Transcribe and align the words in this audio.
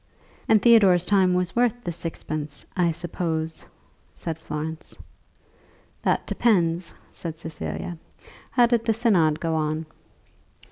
"And 0.47 0.59
Theodore's 0.59 1.05
time 1.05 1.35
was 1.35 1.55
worth 1.55 1.79
the 1.83 1.91
sixpence, 1.91 2.65
I 2.75 2.89
suppose," 2.89 3.65
said 4.15 4.39
Florence. 4.39 4.97
"That 6.01 6.25
depends," 6.25 6.95
said 7.11 7.37
Cecilia. 7.37 7.99
"How 8.49 8.65
did 8.65 8.85
the 8.85 8.95
synod 8.95 9.39
go 9.39 9.53
on?" 9.53 9.85